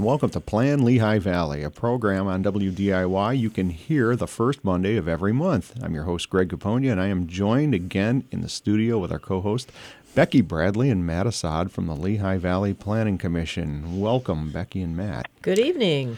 [0.00, 4.16] Good evening and welcome to Plan Lehigh Valley, a program on WDIY you can hear
[4.16, 5.74] the first Monday of every month.
[5.82, 9.18] I'm your host, Greg Capogna, and I am joined again in the studio with our
[9.18, 9.70] co host,
[10.14, 14.00] Becky Bradley and Matt Assad from the Lehigh Valley Planning Commission.
[14.00, 15.28] Welcome, Becky and Matt.
[15.42, 16.16] Good evening.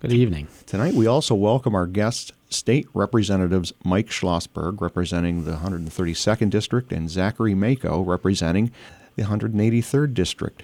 [0.00, 0.48] Good evening.
[0.66, 7.08] Tonight we also welcome our guests, State Representatives Mike Schlossberg, representing the 132nd District, and
[7.08, 8.70] Zachary Mako, representing
[9.16, 10.62] the 183rd District.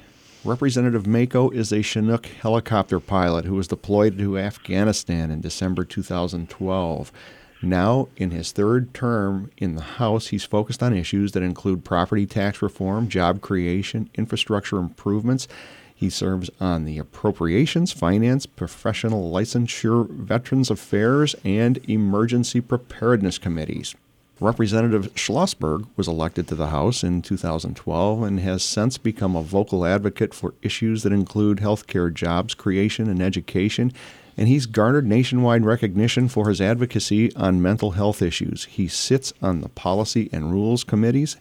[0.49, 7.13] Representative Mako is a Chinook helicopter pilot who was deployed to Afghanistan in December 2012.
[7.61, 12.25] Now, in his third term in the House, he's focused on issues that include property
[12.25, 15.49] tax reform, job creation, infrastructure improvements.
[15.95, 23.95] He serves on the Appropriations, Finance, Professional Licensure, Veterans Affairs, and Emergency Preparedness Committees.
[24.41, 29.85] Representative Schlossberg was elected to the House in 2012 and has since become a vocal
[29.85, 33.93] advocate for issues that include healthcare jobs creation and education,
[34.37, 38.67] and he's garnered nationwide recognition for his advocacy on mental health issues.
[38.67, 41.37] He sits on the Policy and Rules Committees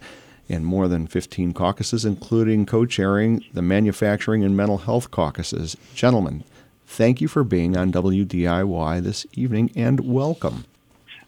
[0.49, 5.77] and more than 15 caucuses, including co chairing the Manufacturing and Mental Health caucuses.
[5.93, 6.43] Gentlemen,
[6.87, 10.65] thank you for being on WDIY this evening and welcome.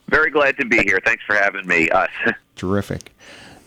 [0.10, 1.00] Very glad to be here.
[1.04, 1.90] Thanks for having me.
[1.90, 2.10] Us.
[2.26, 3.14] Uh, Terrific.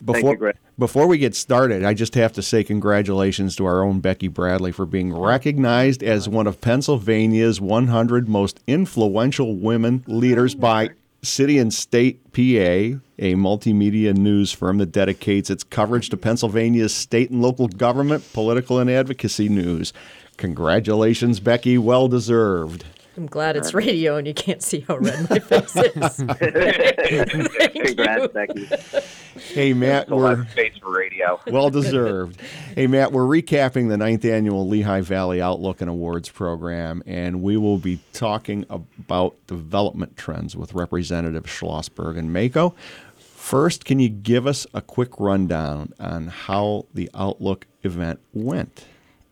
[0.04, 4.00] Before, you, before we get started, I just have to say congratulations to our own
[4.00, 10.90] Becky Bradley for being recognized as one of Pennsylvania's 100 most influential women leaders by
[11.22, 17.30] City and State PA, a multimedia news firm that dedicates its coverage to Pennsylvania's state
[17.30, 19.92] and local government, political, and advocacy news.
[20.36, 21.78] Congratulations, Becky.
[21.78, 22.84] Well deserved.
[23.16, 26.16] I'm glad it's uh, radio and you can't see how red my face is.
[27.86, 28.68] Congrats, Becky.
[29.52, 30.10] Hey, Matt.
[30.10, 31.38] A we're space for radio.
[31.48, 32.40] well deserved.
[32.74, 37.56] hey, Matt, we're recapping the ninth annual Lehigh Valley Outlook and Awards program, and we
[37.56, 42.74] will be talking about development trends with Representative Schlossberg and Mako.
[43.16, 48.86] First, can you give us a quick rundown on how the Outlook event went?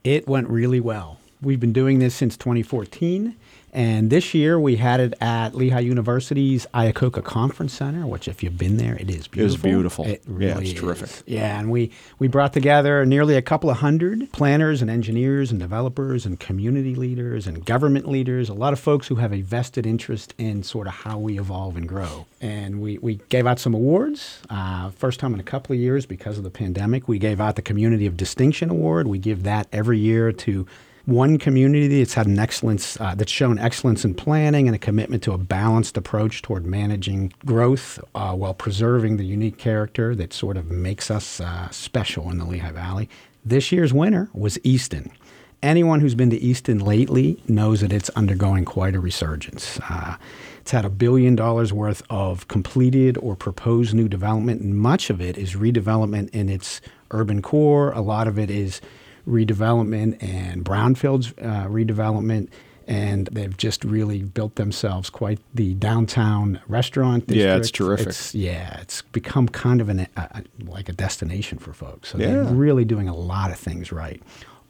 [0.05, 1.19] It went really well.
[1.41, 3.37] We've been doing this since 2014.
[3.73, 8.59] And this year we had it at Lehigh University's Iacocca Conference Center, which, if you've
[8.59, 9.41] been there, it is beautiful.
[9.41, 10.07] It is beautiful.
[10.07, 10.81] It really yeah, it's is.
[10.81, 11.11] terrific.
[11.27, 15.61] Yeah, and we, we brought together nearly a couple of hundred planners and engineers and
[15.61, 19.87] developers and community leaders and government leaders, a lot of folks who have a vested
[19.87, 22.27] interest in sort of how we evolve and grow.
[22.41, 24.41] And we, we gave out some awards.
[24.51, 27.07] Uh, first time in a couple of years because of the pandemic.
[27.07, 29.07] We gave out the Community of Distinction Award.
[29.07, 30.67] We give that every year to
[31.07, 35.23] one community that's had an excellence uh, that's shown excellence in planning and a commitment
[35.23, 40.57] to a balanced approach toward managing growth uh, while preserving the unique character that sort
[40.57, 43.09] of makes us uh, special in the Lehigh Valley.
[43.45, 45.11] This year's winner was Easton.
[45.63, 49.79] Anyone who's been to Easton lately knows that it's undergoing quite a resurgence.
[49.91, 50.17] Uh,
[50.61, 55.21] it's had a billion dollars worth of completed or proposed new development, and much of
[55.21, 57.93] it is redevelopment in its urban core.
[57.93, 58.81] A lot of it is
[59.29, 62.49] redevelopment and brownfields uh, redevelopment.
[62.87, 67.47] And they've just really built themselves quite the downtown restaurant district.
[67.47, 68.09] Yeah, it's terrific.
[68.09, 72.09] It's, yeah, it's become kind of an, a, like a destination for folks.
[72.09, 72.27] So Yeah.
[72.27, 74.21] they're really doing a lot of things right.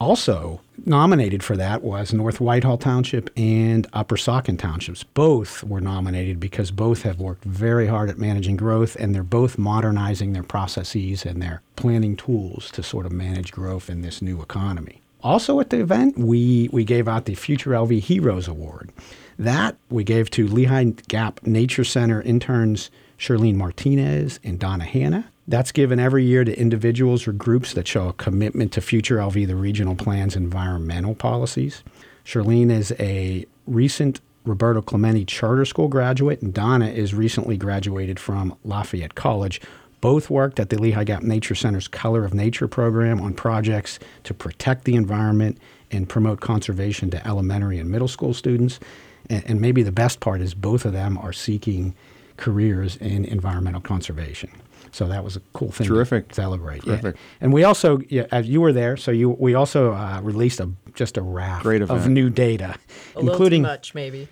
[0.01, 5.05] Also nominated for that was North Whitehall Township and Upper Saucon Townships.
[5.05, 9.59] Both were nominated because both have worked very hard at managing growth and they're both
[9.59, 14.41] modernizing their processes and their planning tools to sort of manage growth in this new
[14.41, 15.03] economy.
[15.23, 18.91] Also at the event, we, we gave out the Future LV Heroes Award.
[19.39, 25.31] That we gave to Lehigh Gap Nature Center interns Charlene Martinez and Donna Hanna.
[25.51, 29.49] That's given every year to individuals or groups that show a commitment to Future LV,
[29.49, 31.83] the regional plan's environmental policies.
[32.25, 38.57] Charlene is a recent Roberto Clemente Charter School graduate, and Donna is recently graduated from
[38.63, 39.61] Lafayette College.
[40.01, 44.33] Both worked at the Lehigh Gap Nature Center's Color of Nature program on projects to
[44.33, 45.59] protect the environment
[45.91, 48.79] and promote conservation to elementary and middle school students.
[49.29, 51.97] And, and maybe the best part is both of them are seeking
[52.37, 54.51] careers in environmental conservation.
[54.93, 56.29] So that was a cool thing Terrific.
[56.29, 56.85] to celebrate.
[56.87, 57.13] yeah.
[57.41, 60.71] And we also, yeah, as you were there, so you we also uh, released a
[60.95, 62.75] just a raft Great of new data,
[63.17, 64.29] A including too much, maybe.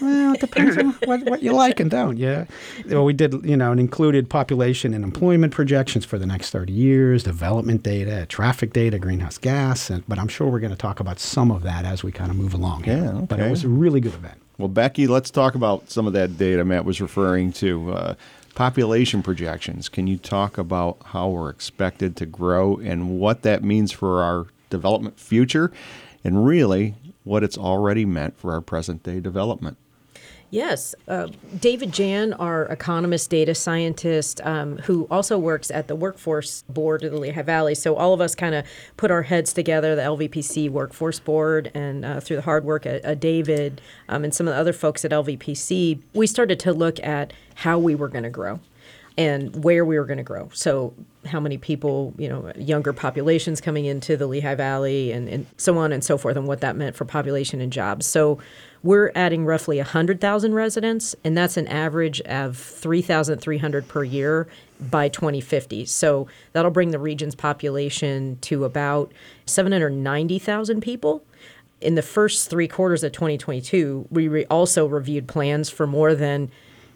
[0.00, 2.16] well, it depends on what, what you like and don't.
[2.16, 2.46] Yeah.
[2.86, 6.72] Well, we did, you know, and included population and employment projections for the next 30
[6.72, 9.90] years, development data, traffic data, greenhouse gas.
[9.90, 12.30] And, but I'm sure we're going to talk about some of that as we kind
[12.30, 12.84] of move along.
[12.84, 12.96] here.
[12.96, 14.38] Yeah, But it was a really good event.
[14.58, 17.92] Well, Becky, let's talk about some of that data Matt was referring to.
[17.92, 18.14] Uh,
[18.54, 19.88] population projections.
[19.88, 24.46] Can you talk about how we're expected to grow and what that means for our
[24.70, 25.72] development future?
[26.24, 26.94] and really
[27.24, 29.76] what it's already meant for our present day development.
[30.50, 30.94] Yes.
[31.08, 31.28] Uh,
[31.60, 37.12] David Jan, our economist data scientist, um, who also works at the Workforce Board of
[37.12, 37.74] the Lehigh Valley.
[37.74, 38.66] So, all of us kind of
[38.98, 43.18] put our heads together, the LVPC Workforce Board, and uh, through the hard work of,
[43.18, 47.32] David um, and some of the other folks at LVPC, we started to look at
[47.54, 48.60] how we were going to grow
[49.18, 50.48] and where we were going to grow.
[50.52, 50.94] So,
[51.26, 55.78] how many people, you know, younger populations coming into the Lehigh Valley and, and so
[55.78, 58.06] on and so forth, and what that meant for population and jobs.
[58.06, 58.38] So,
[58.82, 64.48] we're adding roughly 100,000 residents, and that's an average of 3,300 per year
[64.80, 65.84] by 2050.
[65.84, 69.12] So, that'll bring the region's population to about
[69.46, 71.22] 790,000 people.
[71.80, 76.50] In the first three quarters of 2022, we re- also reviewed plans for more than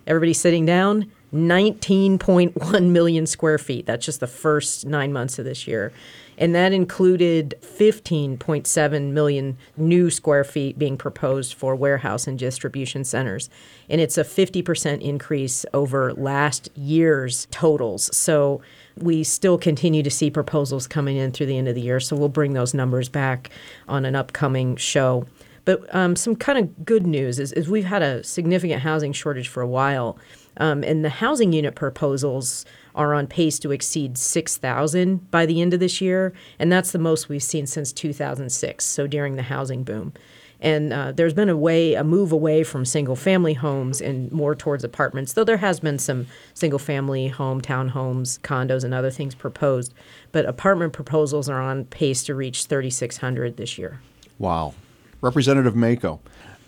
[0.06, 3.87] everybody sitting down 19.1 million square feet.
[3.87, 5.93] That's just the first nine months of this year.
[6.38, 13.49] And that included 15.7 million new square feet being proposed for warehouse and distribution centers.
[13.88, 18.14] And it's a 50% increase over last year's totals.
[18.14, 18.61] So
[18.99, 22.00] we still continue to see proposals coming in through the end of the year.
[22.00, 23.50] So we'll bring those numbers back
[23.88, 25.26] on an upcoming show.
[25.67, 29.49] But um, some kind of good news is, is we've had a significant housing shortage
[29.49, 30.17] for a while.
[30.59, 32.65] Um, and the housing unit proposals
[32.95, 36.33] are on pace to exceed 6,000 by the end of this year.
[36.59, 40.15] And that's the most we've seen since 2006, so during the housing boom.
[40.61, 44.55] And uh, there's been a way, a move away from single family homes and more
[44.55, 49.35] towards apartments, though there has been some single family home, townhomes, condos, and other things
[49.35, 49.93] proposed.
[50.33, 54.01] But apartment proposals are on pace to reach 3,600 this year.
[54.39, 54.75] Wow.
[55.21, 56.21] Representative Mako,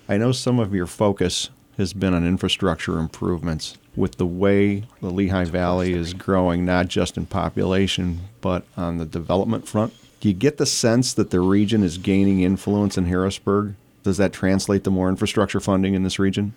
[0.09, 3.77] I know some of your focus has been on infrastructure improvements.
[3.95, 9.05] With the way the Lehigh Valley is growing, not just in population, but on the
[9.05, 13.75] development front, do you get the sense that the region is gaining influence in Harrisburg?
[14.03, 16.55] Does that translate to more infrastructure funding in this region?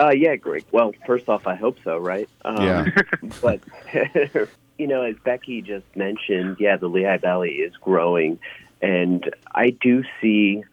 [0.00, 0.64] Uh, yeah, Greg.
[0.72, 2.28] Well, first off, I hope so, right?
[2.44, 2.86] Um, Yeah.
[3.40, 3.60] but,
[4.78, 8.38] you know, as Becky just mentioned, yeah, the Lehigh Valley is growing.
[8.80, 10.64] And I do see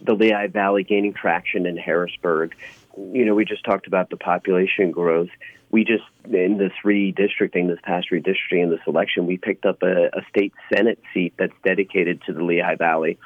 [0.00, 2.54] the Lehigh Valley gaining traction in Harrisburg.
[2.96, 5.28] You know, we just talked about the population growth.
[5.70, 10.06] We just, in this redistricting, this past redistricting in this election, we picked up a,
[10.06, 13.18] a state Senate seat that's dedicated to the Lehigh Valley.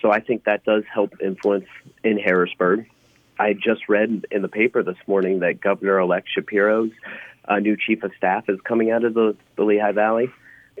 [0.00, 1.66] So I think that does help influence
[2.02, 2.88] in Harrisburg.
[3.38, 6.90] I just read in the paper this morning that Governor elect Shapiro's
[7.44, 10.30] uh, new chief of staff is coming out of the, the Lehigh Valley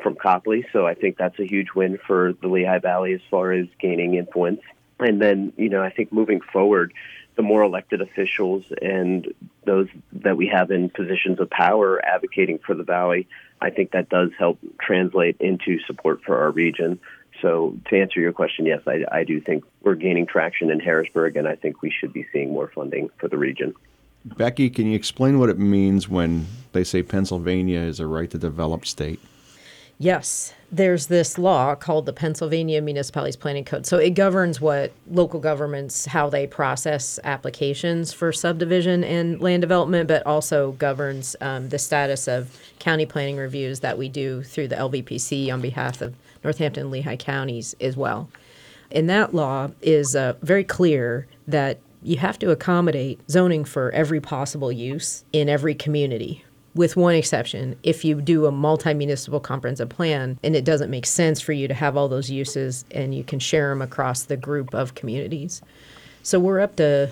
[0.02, 0.66] from Copley.
[0.72, 4.14] So I think that's a huge win for the Lehigh Valley as far as gaining
[4.14, 4.60] influence.
[4.98, 6.92] And then, you know, I think moving forward,
[7.34, 9.32] the more elected officials and
[9.64, 13.26] those that we have in positions of power advocating for the Valley,
[13.60, 17.00] I think that does help translate into support for our region.
[17.40, 21.36] So, to answer your question, yes, I, I do think we're gaining traction in Harrisburg,
[21.36, 23.74] and I think we should be seeing more funding for the region.
[24.24, 28.38] Becky, can you explain what it means when they say Pennsylvania is a right to
[28.38, 29.18] develop state?
[30.02, 33.86] Yes, there's this law called the Pennsylvania Municipalities Planning Code.
[33.86, 40.08] So it governs what local governments how they process applications for subdivision and land development,
[40.08, 44.74] but also governs um, the status of county planning reviews that we do through the
[44.74, 48.28] LVPC on behalf of Northampton and Lehigh counties as well.
[48.90, 54.20] And that law is uh, very clear that you have to accommodate zoning for every
[54.20, 56.44] possible use in every community
[56.74, 57.76] with one exception.
[57.82, 61.68] If you do a multi municipal comprehensive plan and it doesn't make sense for you
[61.68, 65.62] to have all those uses and you can share them across the group of communities.
[66.22, 67.10] So we're up to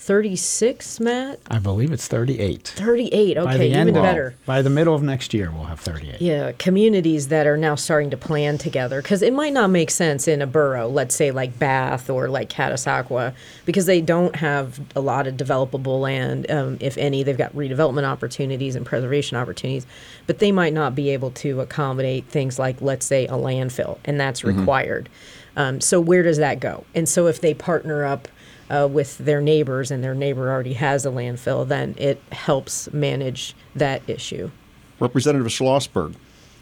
[0.00, 1.40] 36, Matt?
[1.50, 2.72] I believe it's 38.
[2.74, 3.36] 38.
[3.36, 4.34] By Okay, the even end, better.
[4.46, 6.22] By the middle of next year, we'll have 38.
[6.22, 10.26] Yeah, communities that are now starting to plan together because it might not make sense
[10.26, 13.34] in a borough, let's say like Bath or like Catasauqua,
[13.66, 16.50] because they don't have a lot of developable land.
[16.50, 19.86] Um, if any, they've got redevelopment opportunities and preservation opportunities,
[20.26, 24.18] but they might not be able to accommodate things like, let's say, a landfill, and
[24.18, 25.10] that's required.
[25.56, 26.84] Um, so where does that go?
[26.94, 28.28] And so if they partner up
[28.70, 33.54] uh, with their neighbors and their neighbor already has a landfill, then it helps manage
[33.74, 34.50] that issue.
[35.00, 36.14] Representative Schlossberg,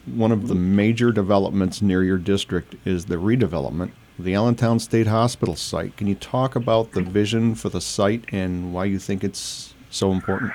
[0.06, 5.06] one of the major developments near your district is the redevelopment of the Allentown State
[5.06, 5.96] Hospital site.
[5.96, 10.10] Can you talk about the vision for the site and why you think it's so
[10.10, 10.52] important?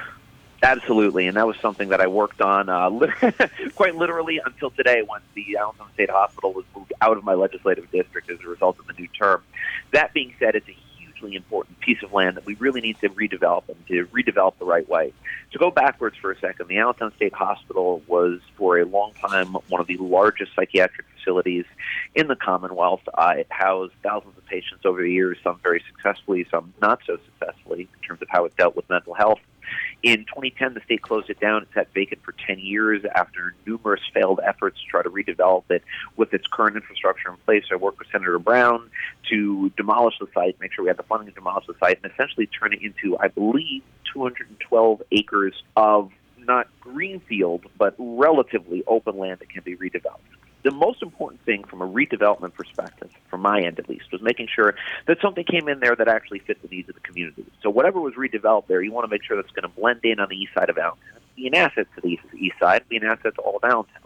[0.63, 3.12] Absolutely, and that was something that I worked on uh, lit-
[3.75, 7.91] quite literally until today when the Allentown State Hospital was moved out of my legislative
[7.91, 9.43] district as a result of the new term.
[9.91, 10.83] That being said, it's a huge
[11.24, 14.65] hugely important piece of land that we really need to redevelop and to redevelop the
[14.65, 15.13] right way.
[15.51, 19.56] To go backwards for a second, the Allentown State Hospital was for a long time
[19.70, 21.65] one of the largest psychiatric facilities
[22.15, 23.01] in the Commonwealth.
[23.13, 27.18] Uh, it housed thousands of patients over the years, some very successfully, some not so
[27.25, 29.39] successfully in terms of how it dealt with mental health.
[30.01, 31.63] In 2010, the state closed it down.
[31.63, 35.84] It sat vacant for 10 years after numerous failed efforts to try to redevelop it
[36.17, 37.63] with its current infrastructure in place.
[37.72, 38.89] I worked with Senator Brown
[39.29, 42.12] to demolish the site, make sure we had the funding to demolish the site, and
[42.12, 49.39] essentially turn it into, I believe, 212 acres of not greenfield, but relatively open land
[49.39, 50.20] that can be redeveloped
[50.63, 54.48] the most important thing from a redevelopment perspective, from my end at least, was making
[54.53, 54.75] sure
[55.08, 57.46] that something came in there that actually fit the needs of the community.
[57.62, 60.20] So whatever was redeveloped there, you want to make sure that's going to blend in
[60.20, 63.03] on the east side of Allentown, be an asset to the east side, be an
[63.03, 64.03] asset to all of Allentown.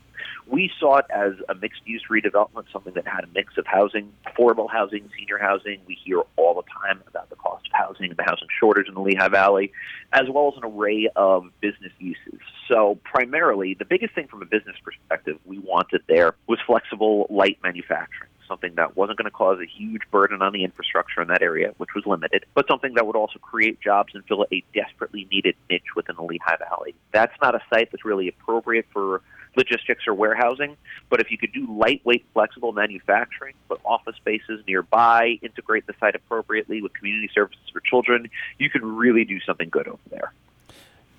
[0.49, 4.11] We saw it as a mixed use redevelopment, something that had a mix of housing,
[4.25, 5.79] affordable housing, senior housing.
[5.85, 8.93] We hear all the time about the cost of housing and the housing shortage in
[8.93, 9.71] the Lehigh Valley,
[10.13, 12.39] as well as an array of business uses.
[12.67, 17.57] So, primarily, the biggest thing from a business perspective we wanted there was flexible light
[17.63, 21.41] manufacturing something that wasn't going to cause a huge burden on the infrastructure in that
[21.41, 25.27] area, which was limited, but something that would also create jobs and fill a desperately
[25.31, 26.95] needed niche within the Lehigh Valley.
[27.11, 29.21] That's not a site that's really appropriate for
[29.57, 30.77] logistics or warehousing.
[31.09, 36.15] But if you could do lightweight, flexible manufacturing, put office spaces nearby, integrate the site
[36.15, 40.31] appropriately with community services for children, you could really do something good over there.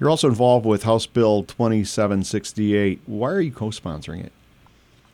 [0.00, 3.00] You're also involved with House Bill 2768.
[3.06, 4.32] Why are you co sponsoring it?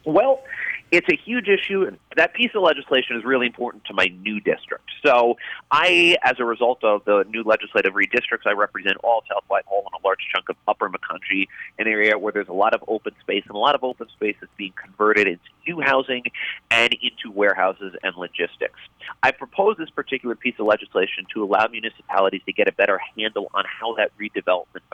[0.05, 0.43] Well,
[0.91, 1.85] it's a huge issue.
[1.85, 4.91] And that piece of legislation is really important to my new district.
[5.05, 5.37] So,
[5.77, 10.01] I, as a result of the new legislative redistricts, I represent all South Whitehall and
[10.01, 11.49] a large chunk of Upper Macungie,
[11.81, 14.37] an area where there's a lot of open space, and a lot of open space
[14.41, 16.23] is being converted into new housing
[16.71, 18.79] and into warehouses and logistics.
[19.25, 23.51] I propose this particular piece of legislation to allow municipalities to get a better handle
[23.53, 24.87] on how that redevelopment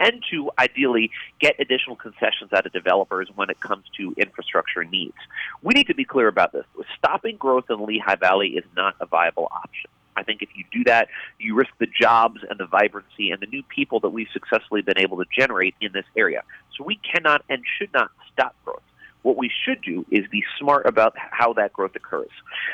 [0.00, 5.16] and to ideally get additional concessions out of developers when it comes to infrastructure needs.
[5.62, 6.64] We need to be clear about this.
[6.96, 9.90] Stopping growth in the Lehigh Valley is not a viable option.
[10.16, 11.08] I think if you do that,
[11.38, 14.98] you risk the jobs and the vibrancy and the new people that we've successfully been
[14.98, 16.42] able to generate in this area.
[16.76, 18.82] So we cannot and should not stop growth.
[19.22, 22.30] What we should do is be smart about how that growth occurs.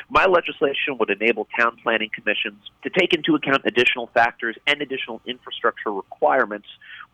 [0.09, 5.21] My legislation would enable town planning commissions to take into account additional factors and additional
[5.27, 6.69] infrastructure requirements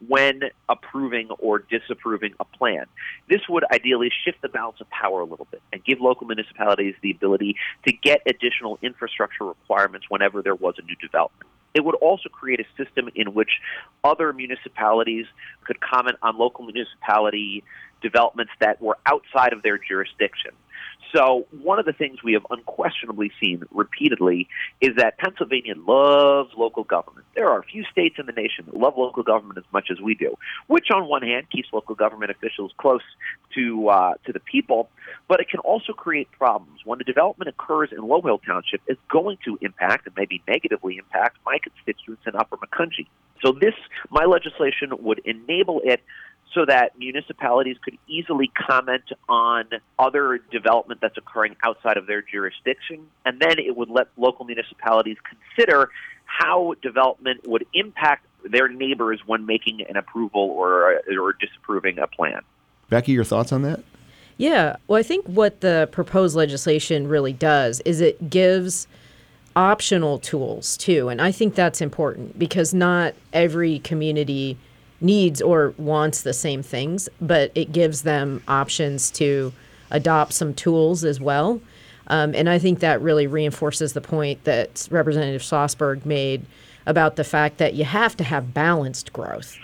[0.08, 2.86] when approving or disapproving a plan.
[3.28, 6.94] This would ideally shift the balance of power a little bit and give local municipalities
[7.02, 7.56] the ability
[7.86, 11.48] to get additional infrastructure requirements whenever there was a new development.
[11.72, 13.60] It would also create a system in which
[14.02, 15.26] other municipalities
[15.64, 17.62] could comment on local municipality
[18.02, 20.52] developments that were outside of their jurisdiction.
[21.14, 24.48] So, one of the things we have unquestionably seen repeatedly
[24.80, 27.26] is that Pennsylvania loves local government.
[27.34, 30.00] There are a few states in the nation that love local government as much as
[30.00, 30.36] we do,
[30.68, 33.02] which, on one hand, keeps local government officials close
[33.54, 34.88] to uh, to the people,
[35.26, 36.80] but it can also create problems.
[36.84, 41.38] When a development occurs in Lowhill Township, it's going to impact and maybe negatively impact
[41.44, 43.08] my constituents in Upper Macungie.
[43.42, 43.74] So, this
[44.10, 46.02] my legislation would enable it
[46.54, 49.64] so that municipalities could easily comment on
[49.98, 53.06] other development that's occurring outside of their jurisdiction.
[53.24, 55.90] And then it would let local municipalities consider
[56.24, 62.42] how development would impact their neighbors when making an approval or, or disapproving a plan.
[62.88, 63.80] Becky, your thoughts on that?
[64.36, 64.76] Yeah.
[64.88, 68.86] Well, I think what the proposed legislation really does is it gives
[69.54, 71.08] optional tools too.
[71.08, 74.56] And I think that's important because not every community
[75.00, 79.52] needs or wants the same things, but it gives them options to
[79.90, 81.60] adopt some tools as well.
[82.08, 86.44] Um, and I think that really reinforces the point that Representative Schlossberg made
[86.86, 89.56] about the fact that you have to have balanced growth,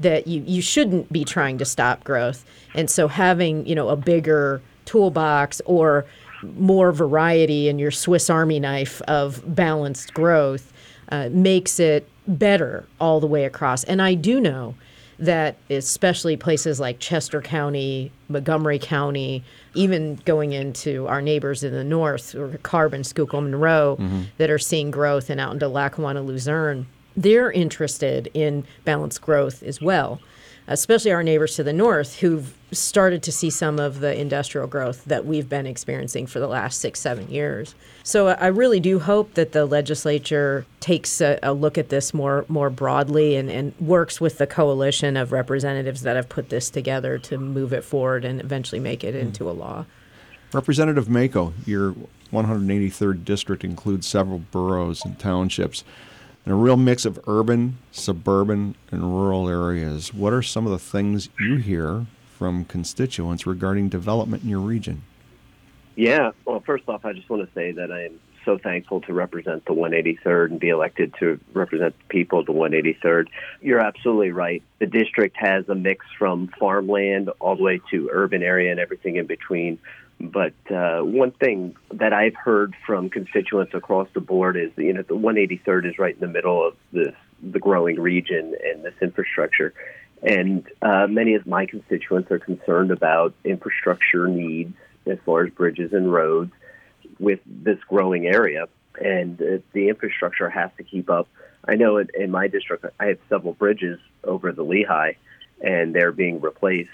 [0.00, 2.44] that you, you shouldn't be trying to stop growth.
[2.74, 6.04] And so having, you know, a bigger toolbox or
[6.42, 10.72] more variety in your Swiss Army knife of balanced growth
[11.12, 13.84] uh, makes it better all the way across.
[13.84, 14.74] And I do know
[15.18, 21.84] that especially places like Chester County, Montgomery County, even going into our neighbors in the
[21.84, 24.22] north, or Carbon, Schuylkill, Monroe, mm-hmm.
[24.38, 29.82] that are seeing growth and out into Lackawanna, Luzerne, they're interested in balanced growth as
[29.82, 30.18] well
[30.68, 35.04] especially our neighbors to the north who've started to see some of the industrial growth
[35.04, 37.74] that we've been experiencing for the last six, seven years.
[38.02, 42.44] So I really do hope that the legislature takes a, a look at this more
[42.48, 47.18] more broadly and, and works with the coalition of representatives that have put this together
[47.18, 49.20] to move it forward and eventually make it hmm.
[49.20, 49.84] into a law.
[50.52, 51.94] Representative Mako, you're
[52.32, 55.84] 183rd district includes several boroughs and townships
[56.44, 60.12] and a real mix of urban, suburban, and rural areas.
[60.12, 62.06] What are some of the things you hear
[62.36, 65.02] from constituents regarding development in your region?
[65.94, 69.12] Yeah, well, first off, I just want to say that I am so thankful to
[69.12, 73.28] represent the 183rd and be elected to represent the people of the 183rd.
[73.60, 74.62] You're absolutely right.
[74.78, 79.16] The district has a mix from farmland all the way to urban area and everything
[79.16, 79.78] in between.
[80.20, 85.02] But uh, one thing that I've heard from constituents across the board is, you know,
[85.02, 89.74] the 183rd is right in the middle of this the growing region and this infrastructure.
[90.22, 95.92] And uh, many of my constituents are concerned about infrastructure needs as far as bridges
[95.92, 96.52] and roads
[97.18, 98.66] with this growing area.
[99.00, 101.28] And uh, the infrastructure has to keep up.
[101.66, 105.12] I know in, in my district, I have several bridges over the Lehigh,
[105.62, 106.90] and they're being replaced.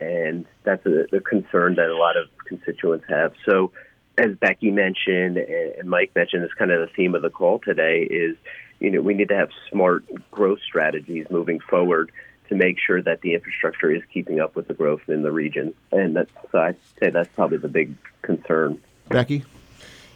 [0.00, 3.32] And that's a, a concern that a lot of constituents have.
[3.44, 3.72] So,
[4.18, 8.02] as Becky mentioned and Mike mentioned, it's kind of the theme of the call today
[8.02, 8.36] is,
[8.78, 12.12] you know, we need to have smart growth strategies moving forward
[12.48, 15.72] to make sure that the infrastructure is keeping up with the growth in the region.
[15.92, 18.80] And that's, so I'd say that's probably the big concern.
[19.08, 19.44] Becky?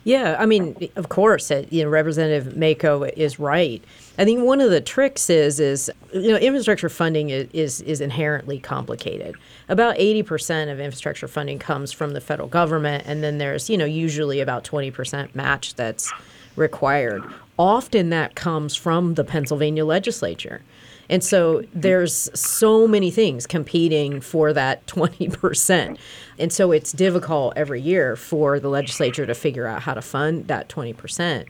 [0.05, 3.83] Yeah, I mean, of course, uh, you know, Representative Mako is right.
[4.19, 8.01] I think one of the tricks is is you know infrastructure funding is is, is
[8.03, 9.35] inherently complicated.
[9.69, 13.79] About eighty percent of infrastructure funding comes from the federal government, and then there's you
[13.79, 16.13] know usually about twenty percent match that's
[16.55, 17.25] required.
[17.59, 20.61] Often that comes from the Pennsylvania legislature.
[21.09, 25.99] And so there's so many things competing for that 20%.
[26.39, 30.49] And so it's difficult every year for the legislature to figure out how to fund
[30.49, 31.47] that 20%.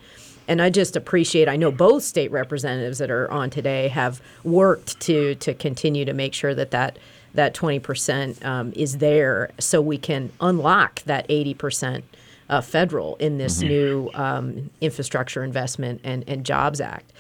[0.47, 5.01] And I just appreciate I know both state representatives that are on today have worked
[5.01, 6.99] to to continue to make sure that that
[7.33, 12.03] that 20% um, is there so we can unlock that 80%
[12.49, 13.69] uh, federal in this mm-hmm.
[13.69, 17.13] new um, infrastructure investment and, and jobs act.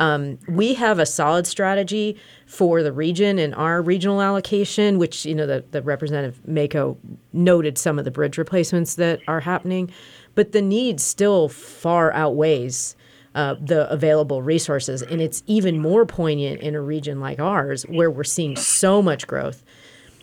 [0.00, 5.34] Um, we have a solid strategy for the region and our regional allocation, which you
[5.34, 6.96] know the, the representative Mako
[7.34, 9.90] noted some of the bridge replacements that are happening,
[10.34, 12.96] but the need still far outweighs
[13.34, 18.10] uh, the available resources, and it's even more poignant in a region like ours where
[18.10, 19.62] we're seeing so much growth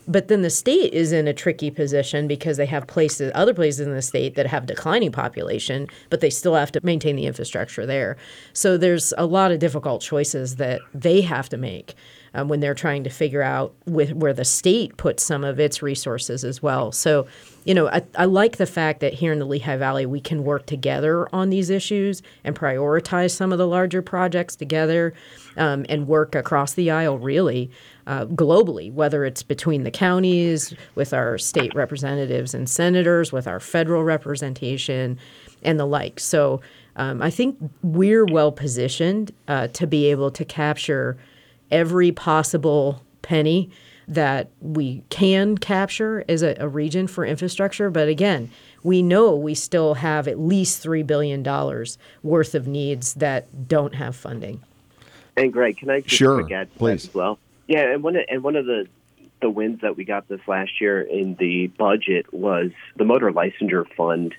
[0.07, 3.85] but then the state is in a tricky position because they have places, other places
[3.85, 7.85] in the state that have declining population, but they still have to maintain the infrastructure
[7.85, 8.15] there.
[8.53, 11.95] So there's a lot of difficult choices that they have to make
[12.33, 15.81] um, when they're trying to figure out with, where the state puts some of its
[15.81, 16.91] resources as well.
[16.91, 17.27] So,
[17.65, 20.43] you know, I, I like the fact that here in the Lehigh Valley we can
[20.43, 25.13] work together on these issues and prioritize some of the larger projects together
[25.57, 27.71] um, and work across the aisle really
[28.07, 33.59] uh, globally, whether it's between the counties, with our state representatives and senators, with our
[33.59, 35.19] federal representation,
[35.61, 36.19] and the like.
[36.19, 36.61] So
[36.95, 41.17] um, I think we're well positioned uh, to be able to capture
[41.69, 43.69] every possible penny
[44.07, 47.89] that we can capture as a, a, region for infrastructure.
[47.89, 48.49] But again,
[48.81, 51.43] we know we still have at least $3 billion
[52.23, 54.63] worth of needs that don't have funding.
[55.35, 57.09] And Greg, can I just sure, add please.
[57.09, 57.37] as well?
[57.67, 58.88] Yeah, and one of, and one of the
[59.41, 63.86] the wins that we got this last year in the budget was the motor licensure
[63.95, 64.34] fund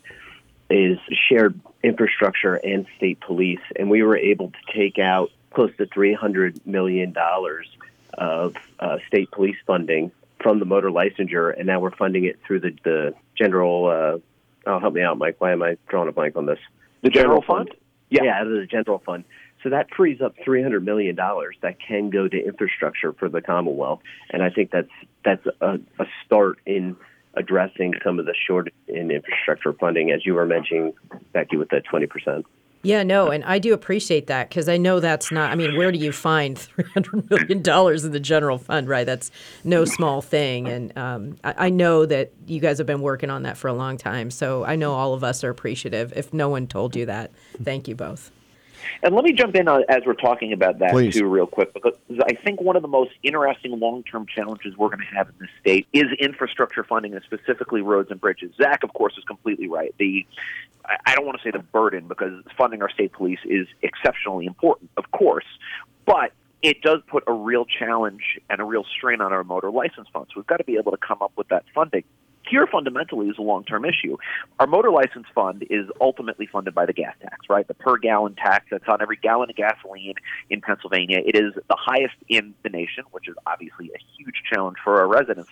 [0.70, 5.86] is shared infrastructure and state police, and we were able to take out close to
[5.86, 7.68] three hundred million dollars
[8.14, 10.10] of uh, state police funding
[10.40, 13.86] from the motor licensure, and now we're funding it through the the general.
[13.86, 14.18] Uh,
[14.68, 15.36] oh, help me out, Mike.
[15.38, 16.58] Why am I drawing a blank on this?
[17.02, 17.68] The general, general fund?
[17.68, 17.80] fund?
[18.10, 19.24] Yeah, yeah, the general fund.
[19.62, 23.40] So that frees up three hundred million dollars that can go to infrastructure for the
[23.40, 24.90] Commonwealth, and I think that's
[25.24, 26.96] that's a, a start in
[27.34, 30.92] addressing some of the shortage in infrastructure funding, as you were mentioning,
[31.32, 32.46] Becky, with that twenty percent.
[32.82, 35.50] Yeah, no, and I do appreciate that because I know that's not.
[35.50, 38.88] I mean, where do you find three hundred million dollars in the general fund?
[38.88, 39.32] Right, that's
[39.64, 43.42] no small thing, and um, I, I, know that you guys have been working on
[43.42, 44.30] that for a long time.
[44.30, 46.12] So I know all of us are appreciative.
[46.14, 48.30] If no one told you that, thank you both.
[49.02, 51.14] And let me jump in uh, as we're talking about that Please.
[51.14, 55.00] too, real quick, because I think one of the most interesting long-term challenges we're going
[55.00, 58.52] to have in this state is infrastructure funding, and specifically roads and bridges.
[58.60, 59.94] Zach, of course, is completely right.
[59.98, 60.26] The
[61.04, 64.90] I don't want to say the burden because funding our state police is exceptionally important,
[64.96, 65.44] of course,
[66.06, 70.08] but it does put a real challenge and a real strain on our motor license
[70.12, 70.34] funds.
[70.34, 72.04] We've got to be able to come up with that funding
[72.48, 74.16] here fundamentally is a long-term issue.
[74.58, 77.66] Our motor license fund is ultimately funded by the gas tax, right?
[77.66, 80.14] The per gallon tax that's on every gallon of gasoline
[80.50, 81.20] in Pennsylvania.
[81.24, 85.08] It is the highest in the nation, which is obviously a huge challenge for our
[85.08, 85.50] residents.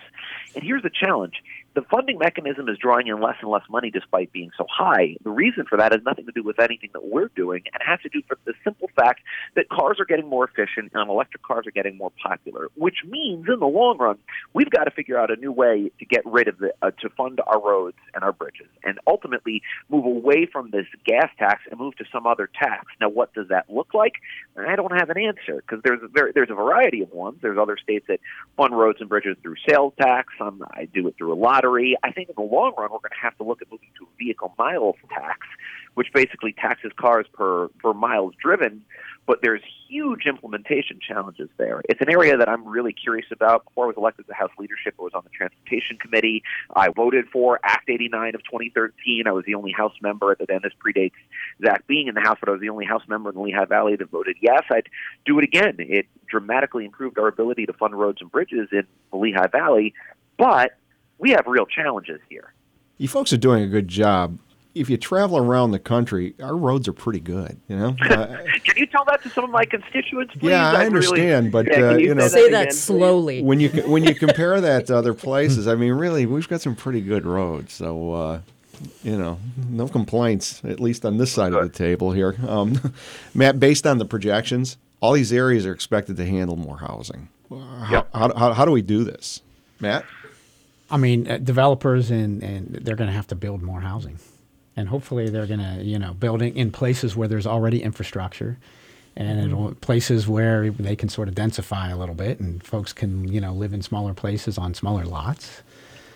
[0.55, 1.43] And here's the challenge.
[1.77, 5.15] The funding mechanism is drawing in less and less money despite being so high.
[5.23, 8.01] The reason for that has nothing to do with anything that we're doing and has
[8.01, 9.21] to do with the simple fact
[9.57, 13.45] that cars are getting more efficient and electric cars are getting more popular, which means
[13.47, 14.17] in the long run,
[14.55, 17.11] we've got to figure out a new way to get rid of the, uh, to
[17.11, 19.61] fund our roads and our bridges and ultimately
[19.91, 22.87] move away from this gas tax and move to some other tax.
[23.03, 24.15] Now, what does that look like?
[24.57, 27.37] I don't have an answer because there's a there's a variety of ones.
[27.43, 28.21] There's other states that
[28.57, 30.33] fund roads and bridges through sales tax.
[30.39, 31.66] Some I do it through a lottery.
[32.03, 34.05] I think in the long run, we're going to have to look at moving to
[34.05, 35.47] a vehicle miles tax,
[35.95, 38.85] which basically taxes cars per per miles driven.
[39.27, 41.83] But there's huge implementation challenges there.
[41.89, 43.65] It's an area that I'm really curious about.
[43.65, 46.45] Before I was elected to House leadership, I was on the Transportation Committee.
[46.77, 49.27] I voted for Act 89 of 2013.
[49.27, 50.63] I was the only House member at the end.
[50.63, 51.15] This predates
[51.65, 53.65] Zach being in the House, but I was the only House member in the Lehigh
[53.65, 54.63] Valley that voted yes.
[54.71, 54.89] I'd
[55.25, 55.75] do it again.
[55.79, 59.93] It dramatically improved our ability to fund roads and bridges in the Lehigh Valley,
[60.39, 60.73] but
[61.19, 62.53] we have real challenges here.
[62.99, 64.39] You folks are doing a good job.
[64.75, 67.59] If you travel around the country, our roads are pretty good.
[67.69, 67.97] You know.
[68.07, 68.27] Uh,
[68.65, 70.51] Can you tell that to some of my constituents, please?
[70.51, 72.81] yeah, I I'd really- understand, but Yeah, uh, can you know, Say again, that please?
[72.83, 73.43] slowly.
[73.43, 76.75] when you when you compare that to other places, I mean, really, we've got some
[76.77, 77.73] pretty good roads.
[77.73, 78.41] So, uh,
[79.03, 79.39] you know,
[79.71, 82.35] no complaints, at least on this side of the table here.
[82.47, 82.93] Um,
[83.35, 87.29] Matt, based on the projections, all these areas are expected to handle more housing.
[87.49, 88.09] How, Yep.
[88.15, 89.41] how, how, how do we do this,
[89.81, 90.05] Matt?
[90.91, 94.19] I mean, uh, developers and, and they're going to have to build more housing,
[94.77, 98.59] and hopefully they're going to you know building in places where there's already infrastructure,
[99.17, 103.27] and it'll, places where they can sort of densify a little bit, and folks can
[103.33, 105.63] you know live in smaller places on smaller lots,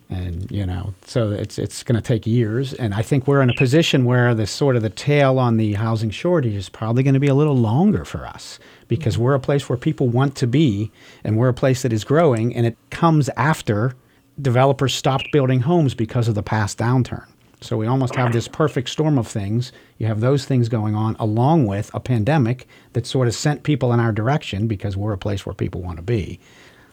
[0.08, 3.50] and you know so it's it's going to take years, and I think we're in
[3.50, 7.14] a position where the sort of the tail on the housing shortage is probably going
[7.14, 10.46] to be a little longer for us because we're a place where people want to
[10.46, 10.92] be,
[11.24, 13.96] and we're a place that is growing, and it comes after
[14.42, 17.26] developers stopped building homes because of the past downturn.
[17.62, 19.70] So we almost have this perfect storm of things.
[19.98, 23.92] You have those things going on along with a pandemic that sort of sent people
[23.92, 26.40] in our direction because we're a place where people want to be.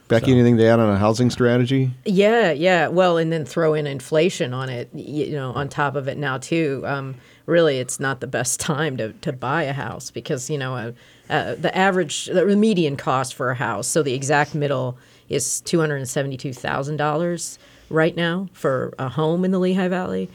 [0.10, 1.91] Becky, anything to add on a housing strategy?
[2.05, 2.88] Yeah, yeah.
[2.88, 6.38] Well, and then throw in inflation on it, you know, on top of it now
[6.38, 6.81] too.
[6.86, 10.75] Um, really, it's not the best time to, to buy a house because you know
[10.75, 10.91] uh,
[11.29, 13.88] uh, the average, the median cost for a house.
[13.88, 14.97] So the exact middle
[15.29, 17.59] is two hundred and seventy two thousand dollars
[17.89, 20.29] right now for a home in the Lehigh Valley.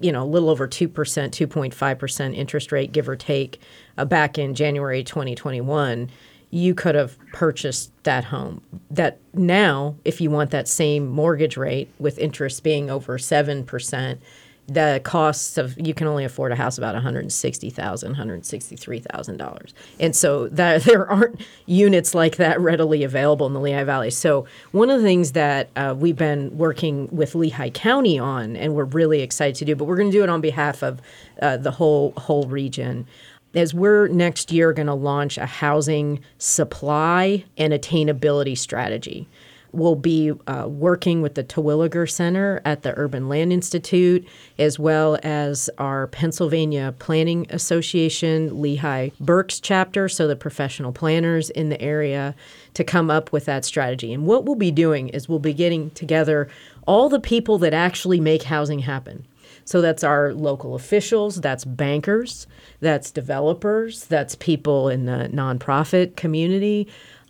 [0.00, 3.16] You know, a little over two percent, two point five percent interest rate, give or
[3.16, 3.60] take.
[3.98, 6.10] Uh, back in January twenty twenty one
[6.50, 8.62] you could have purchased that home.
[8.90, 14.18] That now, if you want that same mortgage rate with interest being over 7%,
[14.68, 19.72] the costs of you can only afford a house about $160,000, $163,000.
[20.00, 24.10] And so that there aren't units like that readily available in the Lehigh Valley.
[24.10, 28.74] So one of the things that uh, we've been working with Lehigh County on and
[28.74, 31.00] we're really excited to do, but we're going to do it on behalf of
[31.40, 33.06] uh, the whole whole region
[33.54, 39.28] As we're next year going to launch a housing supply and attainability strategy.
[39.76, 44.26] We'll be uh, working with the Terwilliger Center at the Urban Land Institute,
[44.58, 51.68] as well as our Pennsylvania Planning Association, Lehigh Berks chapter, so the professional planners in
[51.68, 52.34] the area,
[52.72, 54.14] to come up with that strategy.
[54.14, 56.48] And what we'll be doing is we'll be getting together
[56.86, 59.26] all the people that actually make housing happen.
[59.66, 62.46] So that's our local officials, that's bankers,
[62.80, 66.86] that's developers, that's people in the nonprofit community,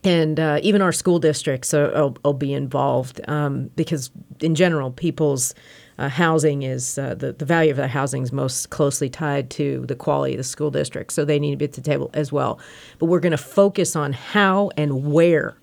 [0.06, 5.52] and uh, even our school districts will, will, be involved um, because, in general, people's
[5.98, 9.84] uh, housing is uh, the, the value of the housing is most closely tied to
[9.86, 11.12] the quality of the school district.
[11.12, 12.60] So they need to be at the table as well.
[13.00, 15.56] But we're going to focus on how and where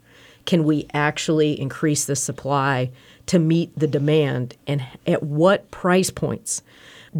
[0.45, 2.91] can we actually increase the supply
[3.27, 6.61] to meet the demand and at what price points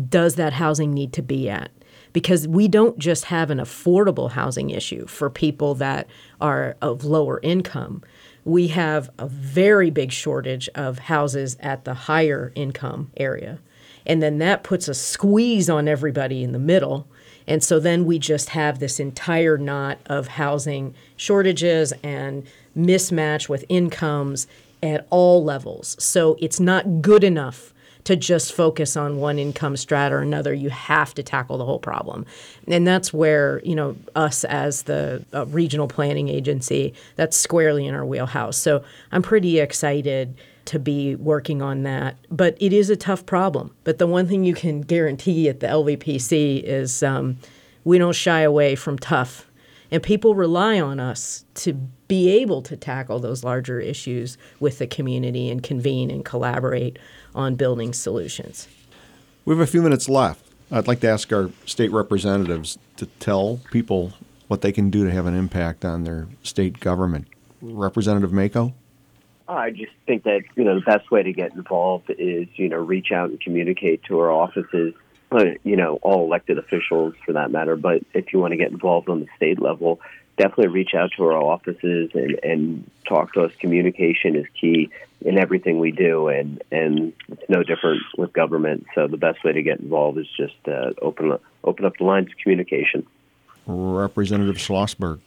[0.10, 1.72] does that housing need to be at
[2.13, 6.08] because we don't just have an affordable housing issue for people that
[6.39, 8.04] are of lower income.
[8.45, 13.60] We have a very big shortage of houses at the higher income area.
[14.06, 17.08] And then that puts a squeeze on everybody in the middle.
[17.47, 22.45] And so then we just have this entire knot of housing shortages and
[22.78, 24.47] mismatch with incomes
[24.82, 25.95] at all levels.
[25.99, 27.73] So it's not good enough
[28.04, 30.54] to just focus on one income strata or another.
[30.54, 32.26] You have to tackle the whole problem.
[32.68, 37.96] And that's where, you know, us as the uh, regional planning agency, that's squarely in
[37.96, 38.58] our wheelhouse.
[38.58, 40.36] So I'm pretty excited
[40.66, 42.18] to be working on that.
[42.30, 43.74] But it is a tough problem.
[43.84, 47.38] But the one thing you can guarantee at the LVPC is um,
[47.84, 49.50] we don't shy away from tough.
[49.92, 51.74] And people rely on us to
[52.08, 56.98] be able to tackle those larger issues with the community and convene and collaborate
[57.36, 58.67] on building solutions.
[59.46, 60.46] We have a few minutes left.
[60.72, 64.13] I'd like to ask our state representatives to tell people
[64.48, 67.28] what they can do to have an impact on their state government.
[67.62, 68.74] Representative Mako?
[69.48, 72.78] I just think that you know the best way to get involved is you know
[72.78, 74.93] reach out and communicate to our offices,
[75.32, 77.76] uh, you know all elected officials for that matter.
[77.76, 80.00] But if you want to get involved on the state level,
[80.38, 83.52] definitely reach out to our offices and, and talk to us.
[83.60, 84.89] Communication is key
[85.22, 88.86] in everything we do, and and it's no different with government.
[88.96, 92.28] So the best way to get involved is just uh, open open up the lines
[92.28, 93.06] of communication.
[93.65, 95.19] Representative Schlossberg.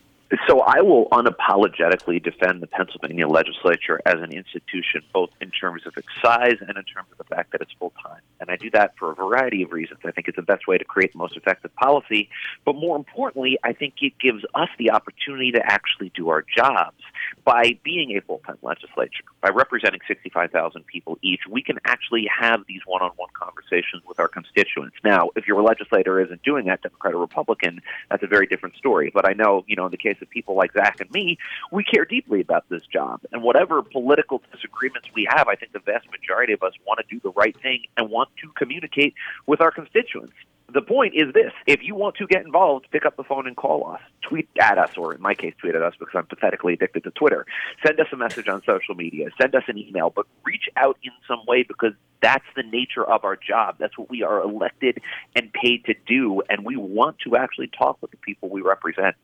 [0.49, 5.97] So I will unapologetically defend the Pennsylvania legislature as an institution, both in terms of
[5.97, 8.21] its size and in terms of the fact that it's full time.
[8.41, 10.01] And I do that for a variety of reasons.
[10.05, 12.29] I think it's the best way to create the most effective policy.
[12.65, 17.03] But more importantly, I think it gives us the opportunity to actually do our jobs
[17.45, 21.41] by being a full time legislature, by representing 65,000 people each.
[21.49, 24.97] We can actually have these one on one conversations with our constituents.
[25.05, 29.11] Now, if your legislator isn't doing that, Democrat or Republican, that's a very different story.
[29.13, 31.39] But I know, you know, in the case of people like Zach and me,
[31.71, 33.21] we care deeply about this job.
[33.33, 37.07] And whatever political disagreements we have, I think the vast majority of us want to
[37.15, 39.15] do the right thing and want to communicate
[39.47, 40.35] with our constituents
[40.73, 43.57] the point is this if you want to get involved, pick up the phone and
[43.57, 44.01] call us.
[44.23, 47.11] Tweet at us, or in my case, tweet at us because I'm pathetically addicted to
[47.13, 47.47] Twitter.
[47.87, 49.29] Send us a message on social media.
[49.41, 53.25] Send us an email, but reach out in some way because that's the nature of
[53.25, 53.77] our job.
[53.79, 55.01] That's what we are elected
[55.37, 59.15] and paid to do, and we want to actually talk with the people we represent.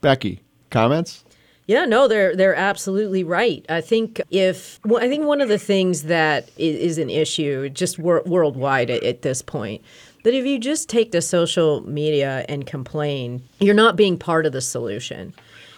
[0.00, 1.24] Becky, comments?
[1.66, 3.64] Yeah, no, they're they're absolutely right.
[3.68, 7.68] I think if well, I think one of the things that is, is an issue
[7.68, 9.80] just wor- worldwide at, at this point
[10.22, 14.52] that if you just take to social media and complain, you're not being part of
[14.52, 15.34] the solution.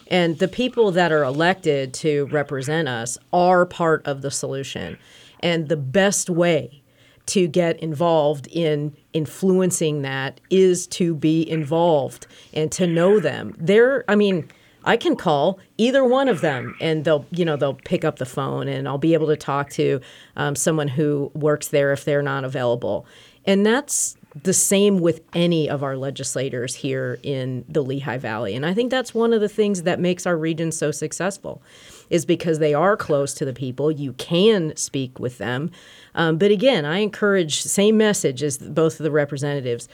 [0.09, 4.99] And the people that are elected to represent us are part of the solution.
[5.41, 6.83] And the best way
[7.27, 13.55] to get involved in influencing that is to be involved and to know them.
[13.59, 14.49] They're, I mean,
[14.85, 18.27] I can call either one of them, and they'll, you know, they'll pick up the
[18.27, 20.01] phone, and I'll be able to talk to
[20.37, 23.07] um, someone who works there if they're not available.
[23.47, 28.57] And that's the same with any of our legislators here in the Lehigh Valley.
[28.57, 31.63] And I think that's one of the things that makes our region so successful
[32.11, 33.91] is because they are close to the people.
[33.91, 35.71] You can speak with them.
[36.15, 39.89] Um, but again, I encourage same message as both of the representatives.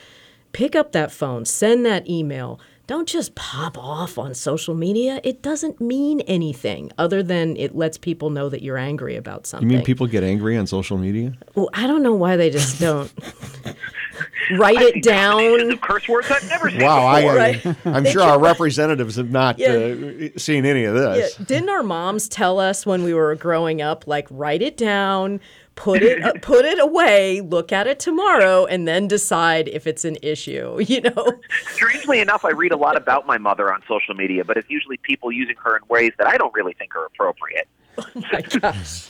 [0.53, 2.59] Pick up that phone, send that email.
[2.87, 5.21] Don't just pop off on social media.
[5.23, 9.69] It doesn't mean anything other than it lets people know that you're angry about something.
[9.69, 11.33] You mean people get angry on social media?
[11.55, 13.09] Well, I don't know why they just don't.
[14.57, 15.77] write it down.
[15.79, 17.75] Curse words I've never seen Wow, I, right?
[17.85, 19.69] I'm sure our representatives have not Yeah.
[19.69, 21.35] uh, seen any of Yeah, this.
[21.35, 25.39] didn't our moms tell us when we were growing up, like write it down,
[25.75, 30.05] put it uh, put it away, look at it tomorrow, and then decide if it's
[30.05, 30.79] an issue?
[30.91, 31.27] You know,
[31.73, 34.97] Strangely enough, I read a lot about my mother on social media, but it's usually
[34.97, 37.67] people using her in ways that I don't really think are appropriate.
[38.15, 39.09] my gosh.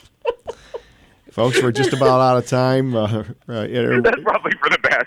[1.32, 2.94] Folks, we're just about out of time.
[2.94, 5.06] Uh, uh, you That's probably for the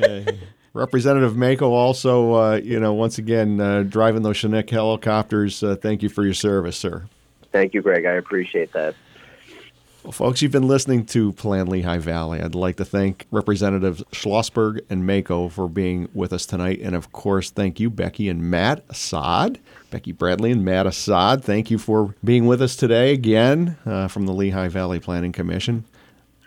[0.00, 0.38] best.
[0.72, 5.62] Representative Mako also, uh, you know, once again, uh, driving those Chinook helicopters.
[5.62, 7.04] Uh, thank you for your service, sir.
[7.52, 8.06] Thank you, Greg.
[8.06, 8.94] I appreciate that.
[10.04, 12.38] Well, folks, you've been listening to Plan Lehigh Valley.
[12.42, 16.80] I'd like to thank Representatives Schlossberg and Mako for being with us tonight.
[16.82, 19.58] And of course, thank you, Becky and Matt Assad.
[19.90, 24.26] Becky Bradley and Matt Assad, thank you for being with us today again uh, from
[24.26, 25.84] the Lehigh Valley Planning Commission.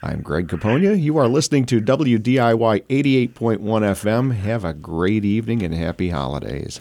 [0.03, 1.01] I'm Greg Capogna.
[1.01, 4.35] You are listening to WDIY 88.1 FM.
[4.35, 6.79] Have a great evening and happy holidays.